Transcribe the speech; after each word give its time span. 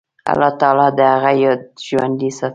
الله 0.31 0.51
تعالی 0.61 0.87
د 0.97 0.99
هغه 1.13 1.31
یاد 1.43 1.61
ژوندی 1.87 2.29
ساتلی. 2.37 2.49